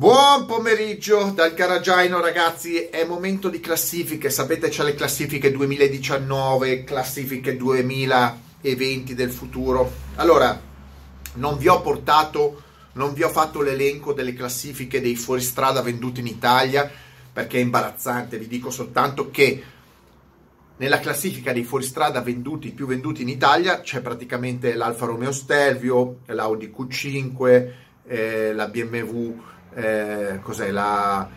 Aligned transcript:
Buon 0.00 0.46
pomeriggio 0.46 1.30
dal 1.34 1.52
Caragiaino 1.52 2.22
ragazzi, 2.22 2.86
è 2.86 3.04
momento 3.04 3.50
di 3.50 3.60
classifiche, 3.60 4.30
sapete 4.30 4.70
c'è 4.70 4.82
le 4.82 4.94
classifiche 4.94 5.52
2019, 5.52 6.84
classifiche 6.84 7.54
2020 7.54 9.14
del 9.14 9.28
futuro. 9.28 9.92
Allora, 10.14 10.58
non 11.34 11.58
vi 11.58 11.68
ho 11.68 11.82
portato, 11.82 12.62
non 12.92 13.12
vi 13.12 13.24
ho 13.24 13.28
fatto 13.28 13.60
l'elenco 13.60 14.14
delle 14.14 14.32
classifiche 14.32 15.02
dei 15.02 15.16
fuoristrada 15.16 15.82
venduti 15.82 16.20
in 16.20 16.28
Italia 16.28 16.90
perché 17.30 17.58
è 17.58 17.60
imbarazzante, 17.60 18.38
vi 18.38 18.48
dico 18.48 18.70
soltanto 18.70 19.30
che 19.30 19.62
nella 20.78 20.98
classifica 20.98 21.52
dei 21.52 21.64
fuoristrada 21.64 22.22
venduti 22.22 22.70
più 22.70 22.86
venduti 22.86 23.20
in 23.20 23.28
Italia 23.28 23.82
c'è 23.82 24.00
praticamente 24.00 24.72
l'Alfa 24.72 25.04
Romeo 25.04 25.30
Stelvio, 25.30 26.20
l'Audi 26.24 26.72
Q5, 26.74 27.70
eh, 28.06 28.54
la 28.54 28.66
BMW 28.66 29.58
eh, 29.74 30.38
cos'è 30.42 30.70
la 30.70 31.28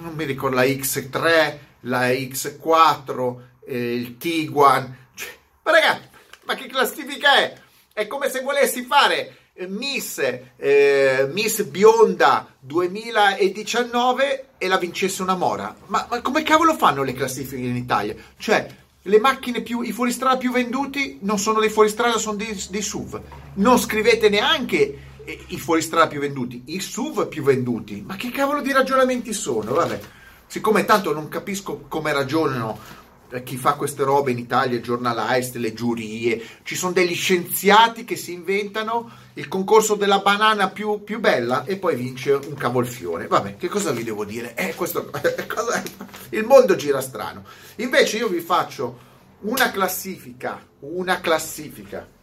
non 0.00 0.14
mi 0.14 0.24
ricordo 0.24 0.56
la 0.56 0.64
X3 0.64 1.58
la 1.80 2.08
X4 2.08 3.36
eh, 3.66 3.94
il 3.94 4.16
Tiguan 4.16 4.96
cioè, 5.14 5.30
ma 5.62 5.70
ragazzi 5.70 6.08
ma 6.44 6.54
che 6.54 6.66
classifica 6.66 7.36
è 7.36 7.66
è 7.98 8.06
come 8.06 8.30
se 8.30 8.42
volessi 8.42 8.84
fare 8.84 9.38
eh, 9.54 9.66
Miss, 9.66 10.20
eh, 10.56 11.28
Miss 11.32 11.64
Bionda 11.64 12.46
2019 12.60 14.50
e 14.56 14.68
la 14.68 14.78
vincesse 14.78 15.20
una 15.22 15.34
mora. 15.34 15.74
Ma, 15.86 16.06
ma, 16.08 16.20
come 16.20 16.44
cavolo 16.44 16.74
fanno 16.74 17.02
le 17.02 17.12
classifiche 17.12 17.66
in 17.66 17.74
Italia? 17.74 18.14
Cioè, 18.38 18.68
le 19.02 19.18
macchine 19.18 19.62
più, 19.62 19.80
i 19.80 19.90
fuoristrada 19.90 20.36
più 20.36 20.52
venduti 20.52 21.18
non 21.22 21.40
sono 21.40 21.58
dei 21.58 21.70
fuoristrada, 21.70 22.18
sono 22.18 22.36
dei, 22.36 22.56
dei 22.70 22.82
SUV. 22.82 23.20
Non 23.54 23.80
scrivete 23.80 24.28
neanche 24.28 25.06
i 25.48 25.58
fuoristrada 25.58 26.06
più 26.06 26.20
venduti, 26.20 26.62
i 26.66 26.80
SUV 26.80 27.28
più 27.28 27.42
venduti. 27.42 28.02
Ma 28.06 28.16
che 28.16 28.30
cavolo 28.30 28.60
di 28.60 28.72
ragionamenti 28.72 29.32
sono? 29.32 29.74
Vabbè, 29.74 30.00
siccome 30.46 30.84
tanto 30.84 31.12
non 31.12 31.28
capisco 31.28 31.84
come 31.88 32.12
ragionano 32.12 32.78
eh, 33.30 33.42
chi 33.42 33.56
fa 33.56 33.74
queste 33.74 34.04
robe 34.04 34.30
in 34.30 34.38
Italia, 34.38 34.78
i 34.78 34.82
giornalisti, 34.82 35.58
le 35.58 35.74
giurie, 35.74 36.42
ci 36.62 36.74
sono 36.74 36.92
degli 36.92 37.14
scienziati 37.14 38.04
che 38.04 38.16
si 38.16 38.32
inventano 38.32 39.10
il 39.34 39.48
concorso 39.48 39.94
della 39.94 40.20
banana 40.20 40.70
più, 40.70 41.04
più 41.04 41.20
bella 41.20 41.64
e 41.64 41.76
poi 41.76 41.94
vince 41.94 42.32
un 42.32 42.54
cavolfiore. 42.54 43.26
Vabbè, 43.26 43.56
che 43.56 43.68
cosa 43.68 43.92
vi 43.92 44.04
devo 44.04 44.24
dire? 44.24 44.54
Eh, 44.54 44.74
questo, 44.74 45.10
il 46.30 46.44
mondo 46.44 46.74
gira 46.74 47.02
strano. 47.02 47.44
Invece 47.76 48.16
io 48.16 48.28
vi 48.28 48.40
faccio 48.40 49.06
una 49.40 49.70
classifica, 49.70 50.66
una 50.80 51.20
classifica 51.20 52.16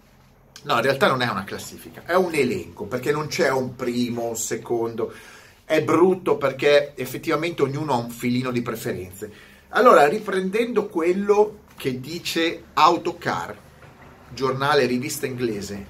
No, 0.66 0.78
in 0.78 0.82
realtà 0.82 1.08
non 1.08 1.22
è 1.22 1.30
una 1.30 1.44
classifica, 1.44 2.02
è 2.06 2.16
un 2.16 2.34
elenco, 2.34 2.86
perché 2.86 3.12
non 3.12 3.28
c'è 3.28 3.52
un 3.52 3.76
primo, 3.76 4.30
un 4.30 4.36
secondo. 4.36 5.14
È 5.64 5.84
brutto 5.84 6.38
perché 6.38 6.96
effettivamente 6.96 7.62
ognuno 7.62 7.94
ha 7.94 7.98
un 7.98 8.10
filino 8.10 8.50
di 8.50 8.64
preferenze. 8.64 9.32
Allora, 9.70 10.08
riprendendo 10.08 10.88
quello 10.88 11.60
che 11.76 12.00
dice 12.00 12.64
Autocar, 12.74 13.56
giornale, 14.34 14.88
rivista 14.88 15.28
inglese, 15.28 15.86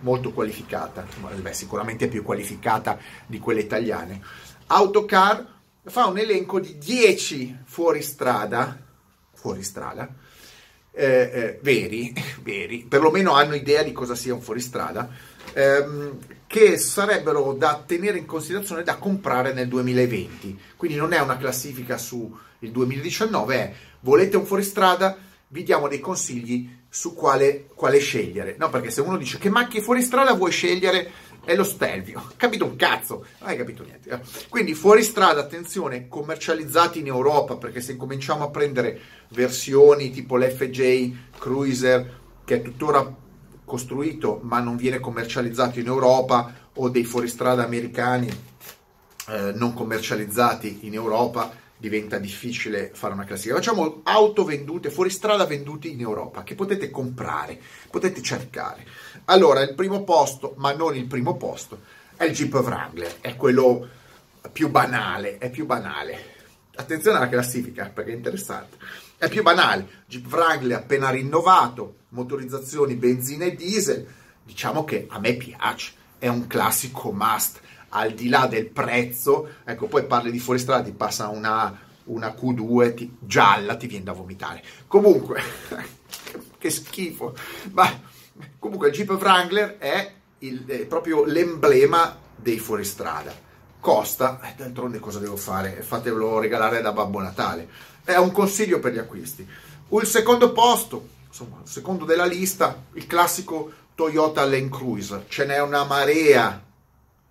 molto 0.00 0.32
qualificata, 0.32 1.04
beh, 1.40 1.52
sicuramente 1.52 2.06
più 2.06 2.22
qualificata 2.22 2.98
di 3.26 3.40
quelle 3.40 3.60
italiane. 3.60 4.22
Autocar 4.68 5.44
fa 5.82 6.06
un 6.06 6.18
elenco 6.18 6.60
di 6.60 6.78
10 6.78 7.58
fuoristrada, 7.64 8.78
fuoristrada 9.32 10.21
eh, 10.92 11.30
eh, 11.32 11.58
veri, 11.62 12.12
veri, 12.42 12.84
perlomeno 12.88 13.32
hanno 13.32 13.54
idea 13.54 13.82
di 13.82 13.92
cosa 13.92 14.14
sia 14.14 14.34
un 14.34 14.40
fuoristrada, 14.40 15.08
ehm, 15.54 16.18
che 16.46 16.76
sarebbero 16.76 17.54
da 17.54 17.82
tenere 17.84 18.18
in 18.18 18.26
considerazione 18.26 18.82
da 18.82 18.96
comprare 18.96 19.52
nel 19.52 19.68
2020. 19.68 20.58
Quindi 20.76 20.96
non 20.96 21.12
è 21.12 21.20
una 21.20 21.38
classifica 21.38 21.96
sul 21.96 22.30
2019, 22.58 23.54
è 23.54 23.72
volete 24.00 24.36
un 24.36 24.44
fuoristrada, 24.44 25.16
vi 25.48 25.62
diamo 25.62 25.88
dei 25.88 26.00
consigli 26.00 26.80
su 26.88 27.14
quale, 27.14 27.68
quale 27.74 27.98
scegliere. 27.98 28.56
No, 28.58 28.68
perché 28.68 28.90
se 28.90 29.00
uno 29.00 29.16
dice 29.16 29.38
che 29.38 29.48
macchie 29.48 29.80
fuoristrada 29.80 30.34
vuoi 30.34 30.50
scegliere, 30.50 31.10
è 31.44 31.54
lo 31.54 31.64
Stelvio. 31.64 32.22
Capito 32.36 32.64
un 32.64 32.76
cazzo? 32.76 33.26
Non 33.40 33.50
hai 33.50 33.56
capito 33.56 33.82
niente. 33.82 34.10
Eh. 34.10 34.20
Quindi 34.48 34.74
fuori 34.74 35.02
strada, 35.02 35.40
attenzione, 35.40 36.08
commercializzati 36.08 37.00
in 37.00 37.06
Europa, 37.06 37.56
perché 37.56 37.80
se 37.80 37.96
cominciamo 37.96 38.44
a 38.44 38.50
prendere 38.50 39.00
versioni 39.28 40.10
tipo 40.10 40.36
l'FJ 40.36 41.12
Cruiser, 41.38 42.20
che 42.44 42.56
è 42.56 42.62
tuttora 42.62 43.20
costruito 43.64 44.40
ma 44.42 44.60
non 44.60 44.76
viene 44.76 45.00
commercializzato 45.00 45.78
in 45.78 45.86
Europa, 45.86 46.60
o 46.74 46.88
dei 46.88 47.04
fuoristrada 47.04 47.64
americani 47.64 48.28
eh, 49.28 49.52
non 49.54 49.74
commercializzati 49.74 50.80
in 50.82 50.94
Europa, 50.94 51.50
diventa 51.82 52.18
difficile 52.18 52.92
fare 52.94 53.12
una 53.12 53.24
classifica. 53.24 53.56
Facciamo 53.56 54.02
auto 54.04 54.44
vendute, 54.44 54.88
fuori 54.88 55.10
strada 55.10 55.46
venduti 55.46 55.90
in 55.90 55.98
Europa, 55.98 56.44
che 56.44 56.54
potete 56.54 56.90
comprare, 56.90 57.60
potete 57.90 58.22
cercare. 58.22 58.86
Allora, 59.24 59.62
il 59.62 59.74
primo 59.74 60.04
posto, 60.04 60.54
ma 60.58 60.72
non 60.72 60.94
il 60.94 61.06
primo 61.06 61.36
posto, 61.36 61.80
è 62.14 62.22
il 62.22 62.34
Jeep 62.34 62.54
Wrangler, 62.54 63.16
è 63.20 63.34
quello 63.34 63.88
più 64.52 64.68
banale, 64.70 65.38
è 65.38 65.50
più 65.50 65.66
banale. 65.66 66.30
Attenzione 66.76 67.16
alla 67.16 67.28
classifica, 67.28 67.90
perché 67.92 68.12
è 68.12 68.14
interessante. 68.14 68.76
È 69.16 69.28
più 69.28 69.42
banale, 69.42 70.04
Jeep 70.06 70.32
Wrangler 70.32 70.78
appena 70.78 71.10
rinnovato, 71.10 71.96
motorizzazioni 72.10 72.94
benzina 72.94 73.44
e 73.44 73.56
diesel, 73.56 74.06
diciamo 74.44 74.84
che 74.84 75.06
a 75.10 75.18
me 75.18 75.34
piace, 75.34 75.94
è 76.20 76.28
un 76.28 76.46
classico 76.46 77.10
must 77.10 77.60
al 77.94 78.12
di 78.12 78.28
là 78.28 78.46
del 78.46 78.66
prezzo, 78.66 79.56
ecco, 79.64 79.86
poi 79.86 80.04
parli 80.04 80.30
di 80.30 80.38
fuoristrada, 80.38 80.82
ti 80.82 80.92
passa 80.92 81.28
una, 81.28 81.78
una 82.04 82.28
Q2 82.28 82.94
ti, 82.94 83.16
gialla, 83.18 83.76
ti 83.76 83.86
viene 83.86 84.04
da 84.04 84.12
vomitare. 84.12 84.62
Comunque, 84.86 85.40
che 86.58 86.70
schifo. 86.70 87.34
Ma 87.72 87.90
comunque 88.58 88.88
il 88.88 88.94
Jeep 88.94 89.10
Wrangler 89.10 89.76
è, 89.78 90.12
il, 90.38 90.64
è 90.66 90.86
proprio 90.86 91.24
l'emblema 91.24 92.16
dei 92.34 92.58
fuoristrada. 92.58 93.50
Costa, 93.78 94.40
eh, 94.42 94.54
d'altronde 94.56 95.00
cosa 95.00 95.18
devo 95.18 95.36
fare? 95.36 95.82
Fatevelo 95.82 96.38
regalare 96.38 96.80
da 96.80 96.92
Babbo 96.92 97.20
Natale. 97.20 97.68
È 98.04 98.16
un 98.16 98.30
consiglio 98.30 98.78
per 98.78 98.92
gli 98.92 98.98
acquisti. 98.98 99.46
Il 99.88 100.06
secondo 100.06 100.52
posto, 100.52 101.08
insomma, 101.26 101.58
il 101.62 101.68
secondo 101.68 102.04
della 102.04 102.24
lista, 102.24 102.84
il 102.94 103.06
classico 103.06 103.70
Toyota 103.94 104.46
Land 104.46 104.70
Cruiser. 104.70 105.24
Ce 105.28 105.44
n'è 105.44 105.60
una 105.60 105.84
marea 105.84 106.70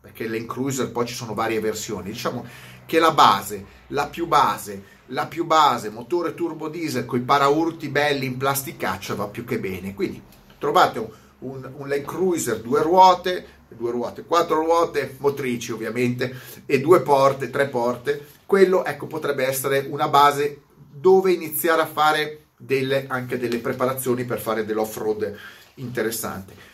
perché 0.02 0.28
l'En 0.28 0.48
poi 0.92 1.06
ci 1.06 1.14
sono 1.14 1.36
varie 1.36 1.60
versioni, 1.60 2.12
diciamo 2.12 2.44
che 2.88 3.00
la 3.00 3.12
base, 3.12 3.66
la 3.88 4.08
più 4.08 4.26
base, 4.26 4.84
la 5.08 5.28
più 5.28 5.46
base, 5.46 5.92
motore 5.92 6.34
turbo 6.34 6.68
diesel 6.68 7.06
con 7.06 7.20
i 7.20 7.24
paraurti 7.24 7.88
belli 7.88 8.26
in 8.26 8.38
plasticaccia 8.38 9.14
va 9.14 9.28
più 9.28 9.46
che 9.46 9.60
bene, 9.60 9.94
quindi 9.94 10.22
trovate 10.58 11.00
un, 11.00 11.10
un, 11.40 11.72
un 11.78 11.88
Land 11.88 12.04
Cruiser 12.04 12.60
due 12.62 12.82
ruote, 12.82 13.60
due 13.70 13.92
ruote, 13.92 14.24
quattro 14.24 14.56
ruote 14.56 15.16
motrici 15.20 15.72
ovviamente 15.72 16.36
e 16.66 16.82
due 16.82 17.02
porte, 17.02 17.52
tre 17.52 17.68
porte, 17.68 18.26
quello 18.46 18.84
ecco 18.84 19.06
potrebbe 19.06 19.46
essere 19.46 19.86
una 19.88 20.08
base 20.08 20.64
dove 20.76 21.32
iniziare 21.32 21.82
a 21.82 21.88
fare 21.88 22.48
delle, 22.58 23.06
anche 23.08 23.38
delle 23.38 23.60
preparazioni 23.60 24.26
per 24.26 24.40
fare 24.40 24.66
dell'off-road 24.66 25.38
interessante. 25.76 26.70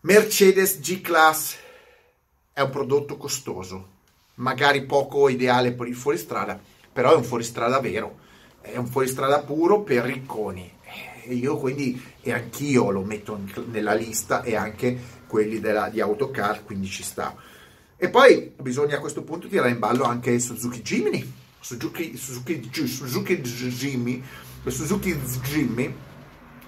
Mercedes 0.00 0.80
G-Class 0.80 1.64
è 2.56 2.62
un 2.62 2.70
prodotto 2.70 3.18
costoso, 3.18 3.86
magari 4.36 4.86
poco 4.86 5.28
ideale 5.28 5.72
per 5.72 5.88
il 5.88 5.94
fuoristrada, 5.94 6.58
però 6.90 7.12
è 7.12 7.14
un 7.14 7.22
fuoristrada 7.22 7.80
vero, 7.80 8.16
è 8.62 8.78
un 8.78 8.86
fuoristrada 8.86 9.40
puro 9.40 9.82
per 9.82 10.04
ricconi. 10.04 10.72
E 11.24 11.34
io 11.34 11.58
quindi, 11.58 12.02
e 12.22 12.32
anch'io 12.32 12.90
lo 12.90 13.02
metto 13.02 13.38
nella 13.66 13.92
lista 13.92 14.42
e 14.42 14.56
anche 14.56 14.98
quelli 15.26 15.60
della, 15.60 15.90
di 15.90 16.00
Autocar, 16.00 16.64
quindi 16.64 16.86
ci 16.86 17.02
sta. 17.02 17.36
E 17.94 18.08
poi 18.08 18.54
bisogna 18.58 18.96
a 18.96 19.00
questo 19.00 19.22
punto 19.22 19.48
tirare 19.48 19.68
in 19.68 19.78
ballo 19.78 20.04
anche 20.04 20.38
Suzuki 20.38 20.80
Jimny, 20.80 21.30
Suzuki, 21.60 22.16
Suzuki, 22.16 22.70
Suzuki 22.86 23.38
Jimmy, 23.42 24.22
Suzuki 24.64 25.14
Jimmy, 25.42 25.94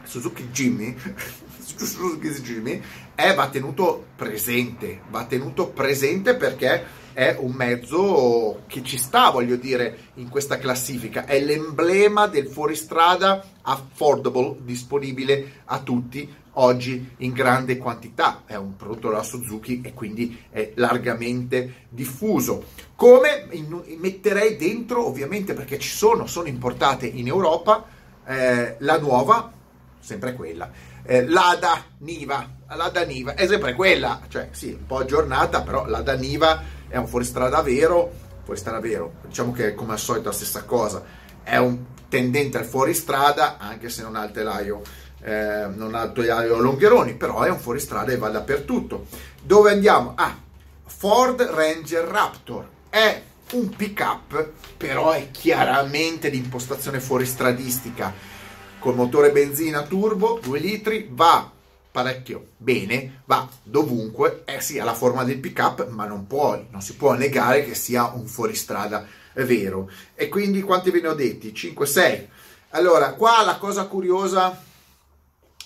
Suzuki 0.09 0.49
Jimmy, 0.49 0.97
Suzuki 1.61 2.31
Jimmy 2.41 2.83
è, 3.15 3.35
va 3.35 3.49
tenuto 3.51 4.07
presente, 4.17 5.03
va 5.11 5.27
tenuto 5.27 5.69
presente 5.69 6.35
perché 6.35 6.97
è 7.13 7.37
un 7.39 7.53
mezzo 7.53 8.63
che 8.69 8.83
ci 8.83 8.97
sta, 8.97 9.31
voglio 9.31 9.57
dire, 9.57 10.13
in 10.15 10.29
questa 10.29 10.57
classifica. 10.57 11.27
È 11.27 11.39
l'emblema 11.41 12.27
del 12.27 12.47
fuoristrada 12.47 13.45
affordable, 13.63 14.57
disponibile 14.61 15.63
a 15.67 15.81
tutti 15.81 16.33
oggi 16.53 17.15
in 17.19 17.33
grande 17.33 17.77
quantità. 17.77 18.45
È 18.47 18.55
un 18.55 18.77
prodotto 18.77 19.09
della 19.09 19.23
Suzuki 19.23 19.83
e 19.85 19.93
quindi 19.93 20.45
è 20.49 20.73
largamente 20.77 21.87
diffuso. 21.89 22.67
Come 22.95 23.49
in, 23.51 23.83
metterei 23.99 24.57
dentro, 24.57 25.07
ovviamente, 25.07 25.55
perché 25.55 25.79
ci 25.79 25.91
sono, 25.91 26.27
sono 26.27 26.47
importate 26.47 27.07
in 27.07 27.27
Europa, 27.27 27.85
eh, 28.25 28.77
la 28.79 28.99
nuova 28.99 29.53
sempre 30.01 30.35
quella. 30.35 30.71
Eh, 31.03 31.27
L'Ada 31.27 31.85
Niva, 31.99 32.49
l'Ada 32.69 33.05
Niva 33.05 33.35
è 33.35 33.47
sempre 33.47 33.75
quella, 33.75 34.21
cioè 34.29 34.49
sì, 34.53 34.71
un 34.73 34.87
po' 34.87 34.99
aggiornata, 34.99 35.63
però 35.63 35.87
l'Ada 35.87 36.15
Niva 36.15 36.63
è 36.89 36.97
un 36.97 37.07
fuoristrada 37.07 37.63
vero, 37.63 38.13
fuoristrada 38.45 38.81
vero, 38.81 39.15
diciamo 39.27 39.53
che 39.53 39.69
è 39.69 39.75
come 39.75 39.93
al 39.93 39.99
solito 39.99 40.29
la 40.29 40.35
stessa 40.35 40.65
cosa, 40.65 41.03
è 41.43 41.57
un 41.57 41.85
tendente 42.09 42.59
al 42.59 42.65
fuoristrada, 42.65 43.59
anche 43.59 43.89
se 43.89 44.03
non 44.03 44.17
ha 44.17 44.25
il 44.25 44.33
telaio, 44.33 44.83
eh, 45.21 45.67
non 45.75 45.95
ha 45.95 46.05
il 46.05 46.13
telaio 46.13 46.59
longheroni, 46.59 47.15
però 47.15 47.43
è 47.43 47.51
un 47.51 47.59
fuoristrada 47.59 48.13
e 48.13 48.17
va 48.17 48.29
dappertutto. 48.29 49.07
Dove 49.43 49.73
andiamo? 49.73 50.15
Ah, 50.17 50.37
Ford 50.85 51.41
Ranger 51.41 52.05
Raptor 52.05 52.69
è 52.89 53.23
un 53.53 53.69
pick 53.71 54.01
up, 54.01 54.51
però 54.77 55.11
è 55.13 55.31
chiaramente 55.31 56.31
di 56.31 56.39
impostazione 56.39 57.01
fuoristradistica, 57.01 58.13
col 58.79 58.95
motore 58.95 59.31
benzina 59.33 59.83
turbo, 59.83 60.39
2 60.43 60.59
litri, 60.59 61.09
va 61.11 61.51
parecchio 61.91 62.51
bene, 62.57 63.23
va 63.25 63.49
dovunque, 63.63 64.43
eh 64.45 64.61
sì, 64.61 64.79
ha 64.79 64.85
la 64.85 64.95
forma 64.95 65.25
del 65.25 65.39
pick 65.39 65.59
up, 65.59 65.89
ma 65.89 66.07
non 66.07 66.27
puoi, 66.27 66.67
non 66.71 66.81
si 66.81 66.95
può 66.95 67.15
negare 67.15 67.65
che 67.65 67.75
sia 67.75 68.13
un 68.15 68.27
fuoristrada 68.27 69.07
vero. 69.35 69.91
E 70.15 70.29
quindi 70.29 70.63
quanti 70.63 70.91
ve 70.91 71.01
ne 71.01 71.09
ho 71.09 71.15
detti? 71.15 71.55
5, 71.55 71.87
6. 71.87 72.29
Allora, 72.71 73.15
qua 73.15 73.43
la 73.45 73.57
cosa 73.57 73.87
curiosa 73.87 74.63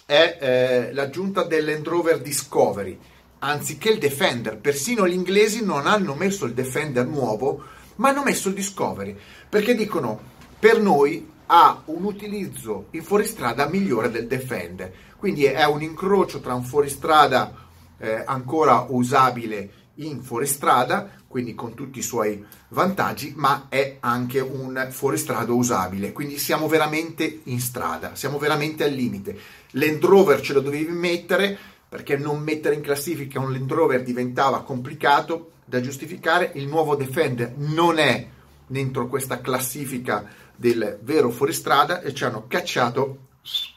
è 0.07 0.39
eh, 0.41 0.93
l'aggiunta 0.93 1.43
dell'End 1.43 1.87
Rover 1.87 2.21
Discovery 2.21 2.99
anziché 3.41 3.91
il 3.91 3.99
Defender. 3.99 4.57
Persino 4.57 5.07
gli 5.07 5.13
inglesi 5.13 5.65
non 5.65 5.87
hanno 5.87 6.15
messo 6.15 6.45
il 6.45 6.55
Defender 6.55 7.07
nuovo, 7.07 7.63
ma 7.97 8.11
hanno 8.11 8.23
messo 8.23 8.49
il 8.49 8.55
Discovery, 8.55 9.17
perché 9.49 9.75
dicono 9.75 10.31
per 10.59 10.81
noi 10.81 11.31
ha 11.55 11.83
un 11.87 12.05
utilizzo 12.05 12.87
in 12.93 13.03
fuoristrada 13.03 13.69
migliore 13.69 14.11
del 14.11 14.27
Defender. 14.27 14.91
Quindi 15.19 15.45
è 15.45 15.65
un 15.67 15.83
incrocio 15.83 16.41
tra 16.41 16.55
un 16.55 16.65
fuoristrada 16.65 17.55
eh, 17.99 18.23
ancora 18.25 18.87
usabile 18.89 19.71
in 19.97 20.23
fuoristrada, 20.23 21.11
quindi 21.29 21.55
con 21.55 21.75
tutti 21.75 21.99
i 21.99 22.03
suoi 22.03 22.43
vantaggi, 22.69 23.35
ma 23.37 23.67
è 23.69 23.99
anche 24.01 24.41
un 24.41 24.89
fuoristrada 24.91 25.53
usabile. 25.53 26.13
Quindi 26.13 26.39
siamo 26.39 26.69
veramente 26.69 27.43
in 27.45 27.61
strada, 27.61 28.15
siamo 28.15 28.39
veramente 28.39 28.85
al 28.85 28.93
limite. 28.93 29.39
L'End 29.73 30.03
Rover 30.03 30.41
ce 30.41 30.55
lo 30.55 30.61
dovevi 30.61 30.91
mettere 30.91 31.59
perché 31.87 32.17
non 32.17 32.41
mettere 32.41 32.77
in 32.77 32.81
classifica 32.81 33.39
un 33.39 33.53
Land 33.53 33.71
Rover 33.71 34.03
diventava 34.03 34.63
complicato 34.63 35.51
da 35.67 35.83
giustificare. 35.83 36.53
Il 36.55 36.67
nuovo 36.67 36.97
Defender 36.97 37.53
non 37.57 37.99
è 37.99 38.27
dentro 38.67 39.07
questa 39.07 39.43
classifica 39.43 40.27
del 40.55 40.99
vero 41.03 41.31
fuoristrada 41.31 42.01
e 42.01 42.15
ci 42.15 42.25
hanno 42.25 42.47
cacciato 42.47 43.19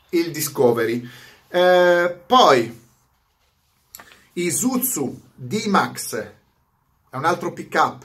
il 0.10 0.32
Discovery. 0.32 1.08
Eh, 1.48 2.20
poi 2.26 2.84
Isuzu 4.34 5.22
D-Max 5.34 6.16
è 7.10 7.16
un 7.16 7.26
altro 7.26 7.54
pick 7.54 7.74
up. 7.76 8.04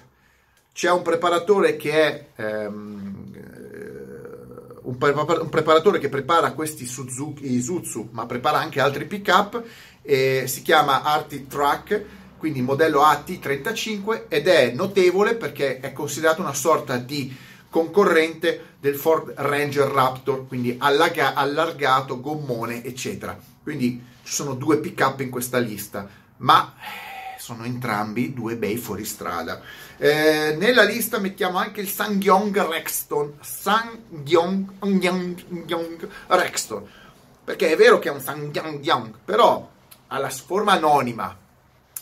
C'è 0.73 0.91
un 0.91 1.03
preparatore 1.03 1.77
che 1.77 1.93
è 1.93 2.27
ehm, 2.37 3.33
un, 4.83 4.97
preparatore 4.97 5.99
che 5.99 6.09
prepara 6.09 6.53
questi 6.53 6.87
Suzuki 6.87 7.53
Isuzu, 7.53 8.09
ma 8.13 8.27
prepara 8.27 8.59
anche 8.59 8.81
altri 8.81 9.05
pick 9.07 9.29
up 9.29 9.63
eh, 10.03 10.45
si 10.47 10.63
chiama 10.63 11.03
Arctic 11.03 11.47
Track, 11.47 12.05
quindi 12.39 12.63
modello 12.63 13.03
AT35 13.03 14.25
ed 14.29 14.49
è 14.49 14.73
notevole 14.73 15.35
perché 15.35 15.81
è 15.81 15.93
considerato 15.93 16.41
una 16.41 16.55
sorta 16.55 16.97
di 16.97 17.35
concorrente 17.71 18.75
del 18.81 18.97
Ford 18.97 19.33
Ranger 19.37 19.89
Raptor, 19.89 20.47
quindi 20.47 20.77
allaga- 20.79 21.35
allargato, 21.35 22.21
gommone, 22.21 22.85
eccetera. 22.85 23.39
Quindi 23.63 24.05
ci 24.23 24.33
sono 24.33 24.55
due 24.55 24.79
pick-up 24.79 25.21
in 25.21 25.31
questa 25.31 25.59
lista, 25.59 26.09
ma 26.39 26.75
eh, 26.77 27.39
sono 27.41 27.65
entrambi 27.65 28.35
due 28.35 28.57
bei 28.57 28.77
fuoristrada. 28.77 29.61
Eh, 29.97 30.57
nella 30.59 30.83
lista 30.83 31.19
mettiamo 31.19 31.59
anche 31.59 31.81
il 31.81 31.89
Sangyong 31.89 32.69
Rexton, 32.69 33.35
Sangyong 33.41 34.69
Rexton, 36.27 36.89
perché 37.45 37.71
è 37.71 37.77
vero 37.77 37.99
che 37.99 38.09
è 38.09 38.13
un 38.13 38.21
Sangyong, 38.21 39.15
però 39.25 39.69
alla 40.09 40.31
forma 40.31 40.73
anonima 40.73 41.37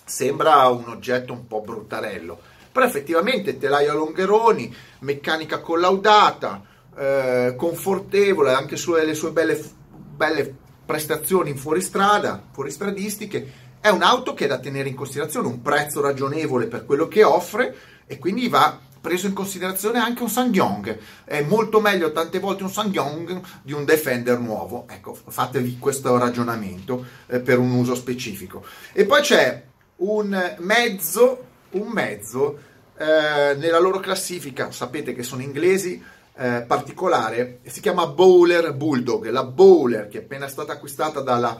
sembra 0.05 0.69
un 0.69 0.89
oggetto 0.89 1.33
un 1.33 1.47
po' 1.47 1.61
bruttarello, 1.61 2.41
però 2.71 2.87
effettivamente 2.87 3.59
telaio 3.59 3.93
a 3.93 3.95
longheroni, 3.95 4.75
meccanica 5.01 5.61
collaudata, 5.61 6.63
eh, 6.97 7.55
confortevole, 7.57 8.53
anche 8.53 8.77
sulle 8.77 9.15
sue 9.15 9.31
belle, 9.31 9.61
belle 9.91 10.55
prestazioni 10.85 11.51
in 11.51 11.57
fuoristrada, 11.57 12.43
fuoristradistiche, 12.51 13.67
è 13.81 13.89
un'auto 13.89 14.35
che 14.35 14.47
è 14.47 14.49
da 14.49 14.59
tenere 14.59 14.89
in 14.89 14.95
considerazione, 14.95 15.47
un 15.47 15.63
prezzo 15.63 16.01
ragionevole 16.01 16.67
per 16.67 16.85
quello 16.85 17.07
che 17.07 17.23
offre 17.23 17.77
e 18.07 18.19
quindi 18.19 18.49
va 18.49 18.79
preso 19.01 19.27
in 19.27 19.33
considerazione 19.33 19.99
anche 19.99 20.23
un 20.23 20.29
Sangyong. 20.29 20.99
È 21.25 21.43
molto 21.43 21.81
meglio 21.81 22.13
tante 22.13 22.41
volte 22.41 22.65
un 22.65 22.71
Sangyong 22.71 23.41
di 23.63 23.73
un 23.73 23.85
Defender 23.85 24.39
nuovo. 24.39 24.87
Ecco, 24.89 25.15
fatevi 25.15 25.79
questo 25.79 26.17
ragionamento 26.19 27.05
eh, 27.27 27.41
per 27.41 27.59
un 27.59 27.71
uso 27.71 27.95
specifico. 27.95 28.65
E 28.93 29.05
poi 29.05 29.21
c'è 29.23 29.63
un 29.97 30.57
mezzo, 30.59 31.45
un 31.71 31.89
mezzo 31.89 32.59
eh, 32.97 33.55
nella 33.57 33.79
loro 33.79 34.01
classifica, 34.01 34.71
sapete 34.71 35.15
che 35.15 35.23
sono 35.23 35.43
inglesi, 35.43 36.03
eh, 36.37 36.65
particolare, 36.67 37.61
si 37.65 37.81
chiama 37.81 38.07
Bowler 38.07 38.73
Bulldog. 38.75 39.29
La 39.29 39.45
Bowler, 39.45 40.09
che 40.09 40.19
è 40.19 40.23
appena 40.23 40.49
stata 40.49 40.73
acquistata 40.73 41.21
dalla 41.21 41.57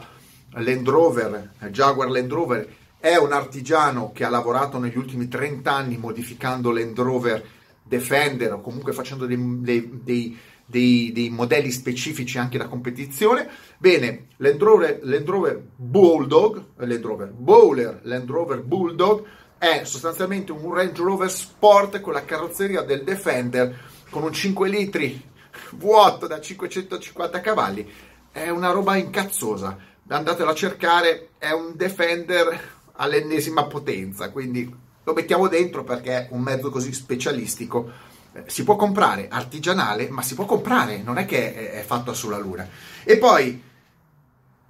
Land 0.53 0.87
Rover, 0.87 1.51
Jaguar 1.69 2.09
Land 2.09 2.31
Rover, 2.31 2.67
è 2.99 3.15
un 3.15 3.31
artigiano 3.31 4.11
che 4.13 4.25
ha 4.25 4.29
lavorato 4.29 4.77
negli 4.77 4.97
ultimi 4.97 5.27
30 5.27 5.71
anni 5.71 5.97
modificando 5.97 6.71
Land 6.71 6.99
Rover 6.99 7.43
Defender 7.83 8.53
o 8.53 8.61
comunque 8.61 8.91
facendo 8.91 9.25
dei, 9.25 9.37
dei, 9.61 10.37
dei, 10.65 11.11
dei 11.13 11.29
modelli 11.29 11.71
specifici 11.71 12.37
anche 12.37 12.57
da 12.57 12.67
competizione. 12.67 13.47
Bene, 13.77 14.27
Land 14.37 14.61
Rover, 14.61 14.99
Land 15.03 15.29
Rover 15.29 15.61
Bulldog, 15.75 16.63
Land 16.77 17.05
Rover 17.05 17.31
Bowler, 17.31 17.99
Land 18.03 18.29
Rover 18.29 18.61
Bulldog 18.61 19.25
è 19.59 19.83
sostanzialmente 19.83 20.53
un 20.53 20.73
Range 20.73 21.01
Rover 21.01 21.29
Sport 21.29 21.99
con 21.99 22.13
la 22.13 22.23
carrozzeria 22.23 22.81
del 22.81 23.03
Defender 23.03 23.77
con 24.09 24.23
un 24.23 24.31
5 24.31 24.69
litri 24.69 25.21
vuoto 25.71 26.27
da 26.27 26.39
550 26.39 27.41
cavalli. 27.41 27.91
È 28.31 28.47
una 28.49 28.71
roba 28.71 28.95
incazzosa. 28.95 29.77
Andatelo 30.07 30.49
a 30.49 30.55
cercare, 30.55 31.31
è 31.37 31.51
un 31.51 31.73
Defender 31.75 32.77
all'ennesima 32.93 33.65
potenza, 33.65 34.31
quindi 34.31 34.73
lo 35.03 35.13
mettiamo 35.13 35.47
dentro 35.47 35.83
perché 35.83 36.27
un 36.31 36.41
mezzo 36.41 36.69
così 36.69 36.93
specialistico 36.93 37.91
eh, 38.31 38.43
si 38.47 38.63
può 38.63 38.75
comprare, 38.75 39.27
artigianale, 39.29 40.09
ma 40.09 40.21
si 40.21 40.35
può 40.35 40.45
comprare, 40.45 41.01
non 41.01 41.17
è 41.17 41.25
che 41.25 41.53
è, 41.53 41.71
è 41.79 41.83
fatto 41.83 42.13
sulla 42.13 42.37
luna. 42.37 42.67
E 43.03 43.17
poi, 43.17 43.61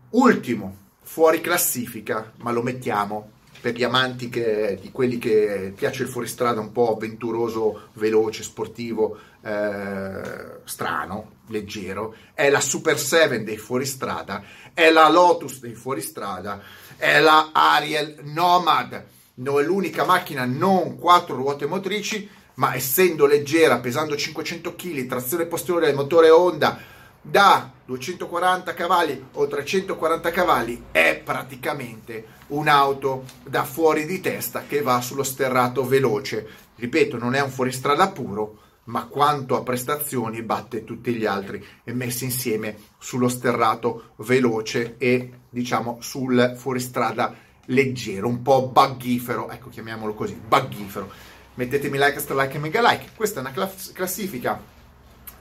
ultimo, 0.10 0.78
fuori 1.02 1.42
classifica, 1.42 2.34
ma 2.38 2.52
lo 2.52 2.62
mettiamo 2.62 3.38
per 3.62 3.74
gli 3.74 3.84
amanti 3.84 4.30
che, 4.30 4.78
di 4.82 4.92
quelli 4.92 5.18
che 5.18 5.74
piace 5.76 6.04
il 6.04 6.10
fuoristrada 6.10 6.60
un 6.60 6.72
po' 6.72 6.94
avventuroso, 6.94 7.90
veloce, 7.94 8.44
sportivo, 8.44 9.18
eh, 9.42 10.60
strano, 10.64 11.32
leggero, 11.48 12.16
è 12.34 12.50
la 12.50 12.62
Super 12.62 12.98
7 12.98 13.44
dei 13.44 13.58
fuoristrada, 13.58 14.44
è 14.74 14.90
la 14.92 15.10
Lotus 15.10 15.60
dei 15.60 15.74
fuoristrada, 15.74 16.62
è 16.96 17.20
la 17.20 17.50
Ariel 17.52 18.20
Nomad, 18.24 19.06
non 19.36 19.60
è 19.60 19.64
l'unica 19.64 20.06
macchina 20.06 20.46
non 20.46 20.98
quattro 20.98 21.36
ruote 21.36 21.66
motrici, 21.66 22.30
ma 22.56 22.76
essendo 22.76 23.26
leggera, 23.26 23.80
pesando 23.80 24.16
500 24.16 24.76
kg, 24.76 25.06
trazione 25.08 25.46
posteriore 25.46 25.94
motore 25.94 26.30
Honda 26.30 26.98
da 27.22 27.72
240 27.86 28.74
cavalli 28.74 29.26
o 29.34 29.48
340 29.48 30.32
cavalli, 30.32 30.84
è 30.92 31.22
praticamente 31.24 32.38
un'auto 32.48 33.26
da 33.44 33.64
fuori 33.64 34.06
di 34.06 34.22
testa 34.22 34.64
che 34.68 34.82
va 34.82 35.02
sullo 35.02 35.24
sterrato 35.24 35.86
veloce. 35.86 36.48
Ripeto, 36.76 37.18
non 37.18 37.36
è 37.36 37.42
un 37.42 37.50
fuoristrada 37.50 38.10
puro, 38.10 38.60
ma 38.86 39.06
quanto 39.06 39.56
a 39.56 39.64
prestazioni 39.64 40.42
batte 40.42 40.84
tutti 40.84 41.14
gli 41.14 41.26
altri 41.26 41.64
e 41.84 41.94
messi 41.94 42.24
insieme 42.24 42.78
sullo 42.98 43.28
sterrato 43.28 44.12
veloce 44.18 44.96
e 44.98 45.32
diciamo 45.50 45.98
sul 46.02 46.56
fuoristrada 46.58 47.36
leggero, 47.66 48.28
un 48.28 48.42
po' 48.42 48.68
buggifero, 48.68 49.50
ecco 49.50 49.70
chiamiamolo 49.70 50.14
così, 50.14 50.34
buggifero. 50.34 51.10
Mettetemi 51.56 51.98
like, 51.98 52.20
stra 52.20 52.42
like 52.42 52.56
e 52.56 52.60
mega 52.60 52.82
like. 52.82 53.10
Questa 53.16 53.40
è 53.40 53.42
una 53.42 53.52
class- 53.52 53.92
classifica 53.92 54.78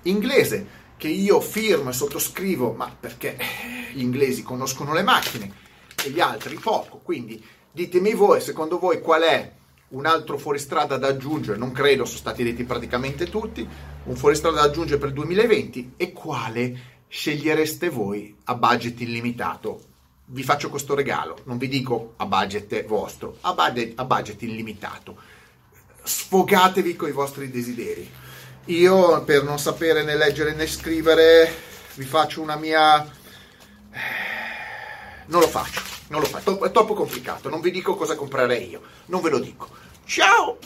inglese 0.03 0.87
che 0.99 1.09
io 1.09 1.41
firmo 1.41 1.91
e 1.91 1.95
sottoscrivo, 1.95 2.73
ma 2.73 2.95
perché 2.99 3.39
gli 3.93 4.03
inglesi 4.03 4.43
conoscono 4.43 4.93
le 4.93 5.03
macchine 5.03 5.51
e 6.05 6.11
gli 6.11 6.21
altri 6.21 6.57
poco, 6.57 6.99
quindi 6.99 7.43
ditemi 7.71 8.13
voi, 8.13 8.41
secondo 8.41 8.79
voi 8.79 9.01
qual 9.01 9.23
è 9.23 9.53
un 9.91 10.05
altro 10.05 10.37
fuoristrada 10.37 10.99
da 10.99 11.07
aggiungere, 11.07 11.57
non 11.57 11.73
credo, 11.73 12.05
sono 12.05 12.19
stati 12.19 12.43
detti 12.43 12.65
praticamente 12.65 13.31
tutti, 13.31 13.67
un 14.05 14.17
fuoristrada 14.17 14.57
da 14.57 14.63
aggiungere 14.65 14.99
per 14.99 15.09
il 15.09 15.15
2020 15.15 15.93
e 15.97 16.13
quale 16.13 16.97
scegliereste 17.09 17.89
voi 17.89 18.37
a 18.45 18.55
budget 18.55 19.01
illimitato? 19.01 19.81
Vi 20.27 20.43
faccio 20.43 20.69
questo 20.69 20.95
regalo, 20.95 21.39
non 21.45 21.57
vi 21.57 21.69
dico 21.69 22.15
a 22.17 22.27
budget 22.27 22.85
vostro, 22.85 23.39
a 23.43 23.55
budget, 23.55 23.93
a 23.99 24.05
budget 24.05 24.43
illimitato. 24.43 25.17
sfogatevi 26.03 26.97
con 26.97 27.09
i 27.09 27.13
vostri 27.13 27.51
desideri. 27.51 28.11
Io, 28.69 29.23
per 29.25 29.45
non 29.45 29.59
sapere 29.59 30.03
né 30.03 30.15
leggere 30.15 30.53
né 30.53 30.67
scrivere, 30.67 31.51
vi 31.95 32.05
faccio 32.05 32.43
una 32.43 32.57
mia... 32.57 32.99
Non 35.27 35.41
lo 35.41 35.49
faccio, 35.49 35.81
non 36.09 36.21
lo 36.21 36.27
faccio, 36.27 36.63
è 36.63 36.71
troppo 36.71 36.93
complicato, 36.93 37.49
non 37.49 37.63
vi 37.63 37.71
dico 37.71 37.97
cosa 37.97 38.15
comprare 38.15 38.57
io, 38.57 38.83
non 39.07 39.23
ve 39.23 39.31
lo 39.31 39.39
dico. 39.39 39.71
Ciao! 40.05 40.59